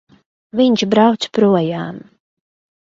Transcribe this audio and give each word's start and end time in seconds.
Viņš 0.61 0.87
brauc 0.95 1.29
projām! 1.39 2.05